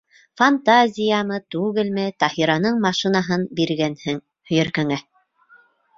Фантазиямы, 0.39 1.35
түгелме, 1.55 2.07
Таһираның 2.23 2.81
машинаһын 2.87 3.47
биргәнһең 3.61 4.19
һөйәркәңә. 4.53 4.99